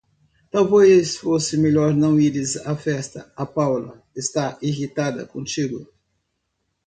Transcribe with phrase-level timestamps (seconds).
[0.49, 3.31] Talvez fosse melhor não ires à festa.
[3.35, 5.87] A Paula está irritada contigo.